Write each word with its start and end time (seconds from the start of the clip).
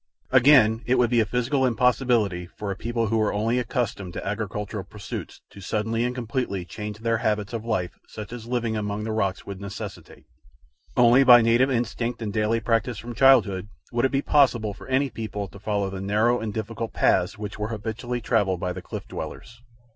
Again, 0.31 0.81
it 0.87 0.97
would 0.97 1.11
be 1.11 1.19
a 1.19 1.27
physical 1.27 1.63
impossibility 1.63 2.47
for 2.47 2.71
a 2.71 2.75
people 2.75 3.05
who 3.05 3.19
were 3.19 3.31
only 3.31 3.59
accustomed 3.59 4.13
to 4.13 4.27
agricultural 4.27 4.83
pursuits 4.83 5.41
to 5.51 5.61
suddenly 5.61 6.03
and 6.03 6.15
completely 6.15 6.65
change 6.65 6.97
their 6.97 7.19
habits 7.19 7.53
of 7.53 7.63
life 7.63 7.99
such 8.07 8.33
as 8.33 8.47
living 8.47 8.75
among 8.75 9.03
the 9.03 9.11
rocks 9.11 9.45
would 9.45 9.61
necessitate. 9.61 10.25
Only 10.97 11.23
by 11.23 11.43
native 11.43 11.69
instinct 11.69 12.19
and 12.23 12.33
daily 12.33 12.59
practice 12.59 12.97
from 12.97 13.13
childhood 13.13 13.67
would 13.91 14.05
it 14.05 14.11
be 14.11 14.23
possible 14.23 14.73
for 14.73 14.87
any 14.87 15.11
people 15.11 15.47
to 15.49 15.59
follow 15.59 15.91
the 15.91 16.01
narrow 16.01 16.39
and 16.39 16.51
difficult 16.51 16.93
paths 16.93 17.37
which 17.37 17.59
were 17.59 17.67
habitually 17.67 18.21
traveled 18.21 18.59
by 18.59 18.73
the 18.73 18.81
cliff 18.81 19.07
dwellers. 19.07 19.61